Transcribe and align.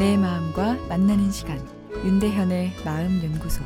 내 0.00 0.16
마음과 0.16 0.86
만나는 0.88 1.30
시간 1.30 1.58
윤대현의 1.92 2.72
마음 2.86 3.22
연구소 3.22 3.62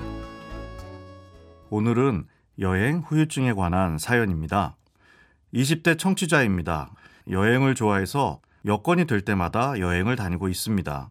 오늘은 1.71 2.27
여행 2.59 2.99
후유증에 2.99 3.53
관한 3.53 3.99
사연입니다. 3.99 4.75
20대 5.55 5.97
청취자입니다. 5.97 6.91
여행을 7.31 7.77
좋아해서 7.77 8.41
여건이 8.65 9.05
될 9.05 9.21
때마다 9.21 9.79
여행을 9.79 10.17
다니고 10.17 10.49
있습니다. 10.49 11.09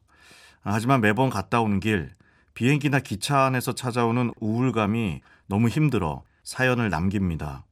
하지만 0.60 1.00
매번 1.00 1.30
갔다 1.30 1.62
오는 1.62 1.80
길 1.80 2.12
비행기나 2.54 3.00
기차 3.00 3.46
안에서 3.46 3.72
찾아오는 3.72 4.34
우울감이 4.42 5.22
너무 5.48 5.70
힘들어 5.70 6.24
사연을 6.44 6.90
남깁니다. 6.90 7.64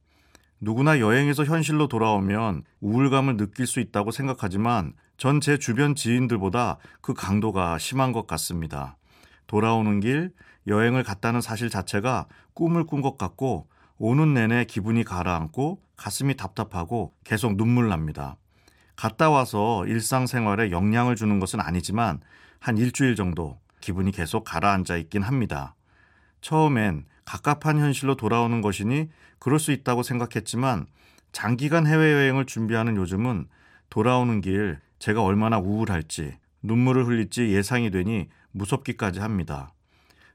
누구나 0.62 1.00
여행에서 1.00 1.44
현실로 1.44 1.88
돌아오면 1.88 2.62
우울감을 2.80 3.36
느낄 3.36 3.66
수 3.66 3.80
있다고 3.80 4.12
생각하지만 4.12 4.92
전 5.16 5.40
제 5.40 5.58
주변 5.58 5.96
지인들보다 5.96 6.78
그 7.00 7.14
강도가 7.14 7.78
심한 7.78 8.12
것 8.12 8.28
같습니다. 8.28 8.96
돌아오는 9.48 9.98
길 9.98 10.32
여행을 10.68 11.02
갔다는 11.02 11.40
사실 11.40 11.68
자체가 11.68 12.26
꿈을 12.54 12.84
꾼 12.84 13.02
것 13.02 13.18
같고 13.18 13.66
오는 13.98 14.34
내내 14.34 14.64
기분이 14.64 15.02
가라앉고 15.02 15.82
가슴이 15.96 16.36
답답하고 16.36 17.12
계속 17.24 17.56
눈물 17.56 17.88
납니다. 17.88 18.36
갔다 18.94 19.30
와서 19.30 19.84
일상생활에 19.86 20.70
영향을 20.70 21.16
주는 21.16 21.40
것은 21.40 21.58
아니지만 21.60 22.20
한 22.60 22.78
일주일 22.78 23.16
정도 23.16 23.58
기분이 23.80 24.12
계속 24.12 24.44
가라앉아 24.44 24.96
있긴 24.96 25.22
합니다. 25.22 25.74
처음엔 26.40 27.04
갑갑한 27.24 27.78
현실로 27.78 28.16
돌아오는 28.16 28.60
것이니 28.60 29.08
그럴 29.38 29.58
수 29.58 29.72
있다고 29.72 30.02
생각했지만 30.02 30.86
장기간 31.32 31.86
해외여행을 31.86 32.46
준비하는 32.46 32.96
요즘은 32.96 33.48
돌아오는 33.90 34.40
길 34.40 34.78
제가 34.98 35.22
얼마나 35.22 35.58
우울할지 35.58 36.36
눈물을 36.62 37.06
흘릴지 37.06 37.50
예상이 37.50 37.90
되니 37.90 38.28
무섭기까지 38.52 39.20
합니다. 39.20 39.72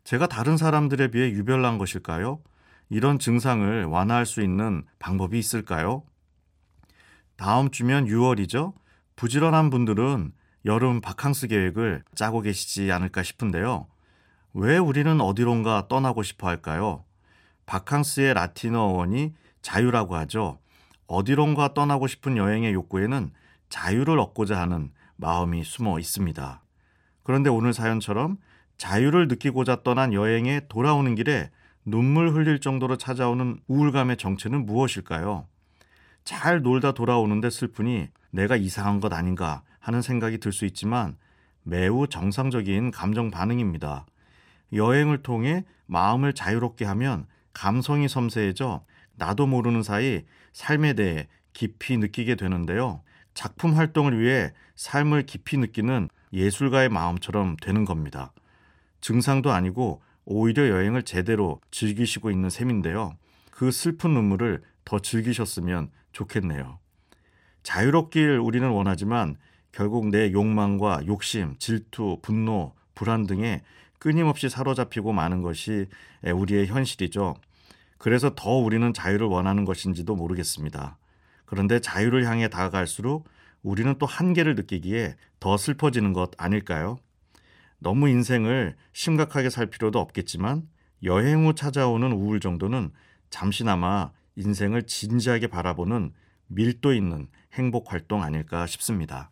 제가 0.04 0.28
다른 0.28 0.58
사람들에 0.58 1.10
비해 1.10 1.30
유별난 1.32 1.78
것일까요? 1.78 2.40
이런 2.90 3.20
증상을 3.20 3.86
완화할 3.86 4.26
수 4.26 4.42
있는 4.42 4.84
방법이 5.00 5.38
있을까요? 5.38 6.04
다음 7.36 7.70
주면 7.70 8.06
6월이죠? 8.06 8.74
부지런한 9.16 9.70
분들은 9.70 10.32
여름 10.66 11.02
바캉스 11.02 11.48
계획을 11.48 12.04
짜고 12.16 12.42
계시지 12.42 12.92
않을까 12.92 13.24
싶은데요. 13.24 13.88
왜 14.54 14.78
우리는 14.78 15.20
어디론가 15.22 15.88
떠나고 15.88 16.24
싶어 16.24 16.48
할까요? 16.48 17.04
바캉스의 17.66 18.34
라틴어 18.34 18.80
어원이 18.80 19.34
자유라고 19.62 20.16
하죠. 20.18 20.60
어디론가 21.08 21.74
떠나고 21.74 22.08
싶은 22.08 22.38
여행의 22.38 22.74
욕구에는 22.74 23.32
자유를 23.70 24.20
얻고자 24.20 24.60
하는 24.60 24.92
마음이 25.18 25.64
숨어 25.64 26.00
있습니다. 26.00 26.62
그런데 27.24 27.50
오늘 27.50 27.74
사연처럼 27.74 28.38
자유를 28.78 29.28
느끼고자 29.28 29.84
떠난 29.84 30.14
여행에 30.14 30.62
돌아오는 30.70 31.14
길에 31.16 31.50
눈물 31.84 32.30
흘릴 32.34 32.60
정도로 32.60 32.98
찾아오는 32.98 33.60
우울감의 33.68 34.18
정체는 34.18 34.66
무엇일까요? 34.66 35.48
잘 36.24 36.62
놀다 36.62 36.92
돌아오는데 36.94 37.50
슬프니 37.50 38.10
내가 38.32 38.56
이상한 38.56 39.00
것 39.00 39.14
아닌가 39.14 39.64
하는 39.80 40.02
생각이 40.02 40.38
들 40.40 40.52
수 40.52 40.66
있지만 40.66 41.18
매우 41.64 42.08
정상적인 42.08 42.92
감정 42.92 43.32
반응입니다. 43.32 44.06
여행을 44.74 45.24
통해 45.24 45.66
마음을 45.86 46.34
자유롭게 46.34 46.86
하면 46.86 47.26
감성이 47.54 48.08
섬세해져 48.08 48.84
나도 49.16 49.48
모르는 49.48 49.84
사이 49.84 50.24
삶에 50.54 50.94
대해 50.94 51.28
깊이 51.54 51.98
느끼게 51.98 52.36
되는데요. 52.36 53.02
작품 53.34 53.76
활동을 53.76 54.20
위해 54.20 54.54
삶을 54.76 55.26
깊이 55.26 55.58
느끼는 55.58 56.10
예술가의 56.34 56.90
마음처럼 56.90 57.58
되는 57.58 57.86
겁니다. 57.86 58.32
증상도 59.02 59.52
아니고 59.52 60.02
오히려 60.26 60.68
여행을 60.68 61.04
제대로 61.04 61.62
즐기시고 61.72 62.32
있는 62.32 62.50
셈인데요. 62.50 63.16
그 63.50 63.72
슬픈 63.72 64.14
눈물을 64.14 64.62
더 64.86 65.00
즐기셨으면 65.00 65.90
좋겠네요. 66.12 66.80
자유롭길 67.64 68.38
우리는 68.38 68.68
원하지만 68.70 69.36
결국 69.72 70.08
내 70.08 70.32
욕망과 70.32 71.02
욕심, 71.08 71.56
질투, 71.60 72.20
분노, 72.22 72.74
불안 72.96 73.28
등에 73.28 73.62
끊임없이 74.00 74.50
사로잡히고 74.50 75.14
마는 75.14 75.42
것이 75.42 75.88
우리의 76.24 76.68
현실이죠. 76.68 77.36
그래서 77.98 78.34
더 78.36 78.52
우리는 78.52 78.94
자유를 78.94 79.28
원하는 79.28 79.66
것인지도 79.66 80.16
모르겠습니다. 80.16 80.98
그런데 81.46 81.80
자유를 81.80 82.26
향해 82.28 82.48
다가갈수록 82.48 83.28
우리는 83.64 83.98
또 83.98 84.06
한계를 84.06 84.56
느끼기에 84.56 85.16
더 85.40 85.58
슬퍼지는 85.58 86.14
것 86.14 86.32
아닐까요? 86.38 87.00
너무 87.80 88.10
인생을 88.10 88.76
심각하게 88.94 89.50
살 89.50 89.68
필요도 89.68 90.00
없겠지만 90.00 90.68
여행 91.04 91.46
후 91.46 91.54
찾아오는 91.54 92.12
우울 92.12 92.40
정도는 92.40 92.92
잠시나마 93.30 94.12
인생을 94.36 94.84
진지하게 94.84 95.48
바라보는 95.48 96.14
밀도 96.48 96.94
있는 96.94 97.28
행복 97.54 97.92
활동 97.92 98.24
아닐까 98.24 98.68
싶습니다. 98.68 99.32